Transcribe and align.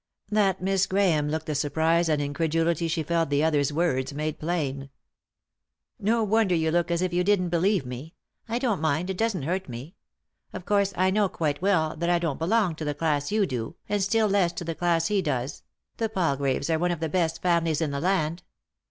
That 0.31 0.63
Miss 0.63 0.87
Grahame 0.87 1.29
looked 1.29 1.45
the 1.45 1.53
surprise 1.53 2.09
and 2.09 2.19
in 2.19 2.33
credulity 2.33 2.87
she 2.87 3.03
felt 3.03 3.29
the 3.29 3.43
other's 3.43 3.71
words 3.71 4.15
made 4.15 4.39
plain." 4.39 4.89
No 5.99 6.23
wonder 6.23 6.55
you 6.55 6.71
look 6.71 6.89
as 6.89 7.03
if 7.03 7.13
you 7.13 7.23
didn't 7.23 7.49
believe 7.49 7.85
me; 7.85 8.15
I 8.49 8.57
don't 8.57 8.81
mind, 8.81 9.11
it 9.11 9.17
doesn't 9.17 9.43
hurt 9.43 9.69
me. 9.69 9.93
Of 10.53 10.65
course 10.65 10.91
I 10.97 11.11
know 11.11 11.29
quite 11.29 11.61
well 11.61 11.95
that 11.97 12.09
I 12.09 12.17
don't 12.17 12.39
belong 12.39 12.73
to 12.77 12.83
the 12.83 12.95
class 12.95 13.31
you 13.31 13.45
do, 13.45 13.75
and 13.87 14.01
still 14.01 14.27
less 14.27 14.51
to 14.53 14.63
the 14.63 14.73
class 14.73 15.05
he 15.05 15.21
does— 15.21 15.61
the 15.97 16.09
Palgraves 16.09 16.71
are 16.71 16.79
one 16.79 16.89
of 16.89 16.99
the 16.99 17.07
best 17.07 17.43
families 17.43 17.79
in 17.79 17.91
the 17.91 18.01
land. 18.01 18.41